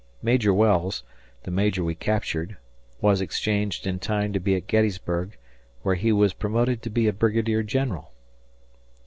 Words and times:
Major 0.23 0.51
Wells, 0.51 1.03
the 1.43 1.51
major 1.51 1.83
we 1.83 1.93
captured, 1.93 2.57
was 3.01 3.21
exchanged 3.21 3.85
in 3.85 3.99
time 3.99 4.33
to 4.33 4.39
be 4.39 4.55
at 4.55 4.65
Gettysburg 4.65 5.37
where 5.83 5.93
he 5.93 6.11
was 6.11 6.33
promoted 6.33 6.81
to 6.81 6.89
be 6.89 7.07
a 7.07 7.13
brigadier 7.13 7.61
general. 7.61 8.11